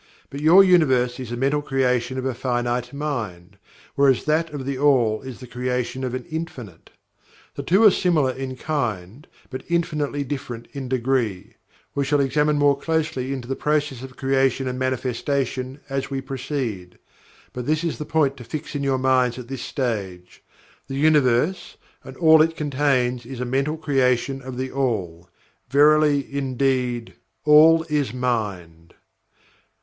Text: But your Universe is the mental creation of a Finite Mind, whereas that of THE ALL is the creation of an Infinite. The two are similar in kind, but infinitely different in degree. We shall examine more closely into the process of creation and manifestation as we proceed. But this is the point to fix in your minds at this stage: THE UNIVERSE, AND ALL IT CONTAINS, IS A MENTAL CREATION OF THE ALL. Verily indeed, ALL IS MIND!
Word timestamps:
But 0.31 0.41
your 0.41 0.63
Universe 0.63 1.19
is 1.19 1.29
the 1.29 1.37
mental 1.37 1.61
creation 1.61 2.17
of 2.17 2.25
a 2.25 2.33
Finite 2.33 2.91
Mind, 2.91 3.57
whereas 3.93 4.25
that 4.25 4.49
of 4.49 4.65
THE 4.65 4.75
ALL 4.75 5.21
is 5.21 5.39
the 5.39 5.45
creation 5.45 6.03
of 6.03 6.15
an 6.15 6.25
Infinite. 6.31 6.89
The 7.53 7.61
two 7.61 7.83
are 7.83 7.91
similar 7.91 8.31
in 8.31 8.55
kind, 8.55 9.27
but 9.51 9.61
infinitely 9.69 10.23
different 10.23 10.67
in 10.73 10.89
degree. 10.89 11.53
We 11.93 12.03
shall 12.03 12.19
examine 12.19 12.57
more 12.57 12.75
closely 12.75 13.31
into 13.31 13.47
the 13.47 13.55
process 13.55 14.01
of 14.01 14.17
creation 14.17 14.67
and 14.67 14.79
manifestation 14.79 15.81
as 15.87 16.09
we 16.09 16.19
proceed. 16.19 16.97
But 17.53 17.67
this 17.67 17.83
is 17.83 17.99
the 17.99 18.03
point 18.05 18.37
to 18.37 18.43
fix 18.43 18.73
in 18.73 18.81
your 18.81 18.97
minds 18.97 19.37
at 19.37 19.49
this 19.49 19.61
stage: 19.61 20.43
THE 20.87 20.95
UNIVERSE, 20.95 21.77
AND 22.03 22.17
ALL 22.17 22.41
IT 22.41 22.57
CONTAINS, 22.57 23.27
IS 23.27 23.39
A 23.39 23.45
MENTAL 23.45 23.77
CREATION 23.77 24.41
OF 24.41 24.57
THE 24.57 24.71
ALL. 24.71 25.29
Verily 25.69 26.25
indeed, 26.35 27.13
ALL 27.45 27.83
IS 27.87 28.15
MIND! 28.15 28.95